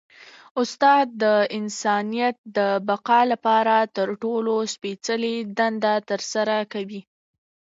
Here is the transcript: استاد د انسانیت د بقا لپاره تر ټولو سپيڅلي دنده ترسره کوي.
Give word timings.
استاد 0.61 1.05
د 1.23 1.25
انسانیت 1.59 2.37
د 2.57 2.59
بقا 2.87 3.21
لپاره 3.31 3.75
تر 3.95 4.07
ټولو 4.21 4.53
سپيڅلي 4.73 5.35
دنده 5.57 5.95
ترسره 6.09 6.57
کوي. 6.73 7.01